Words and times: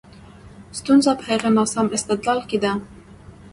ستونزه 0.79 1.11
په 1.19 1.23
هغه 1.31 1.49
ناسم 1.57 1.85
استدلال 1.97 2.39
کې 2.49 2.57
ده. 2.63 2.71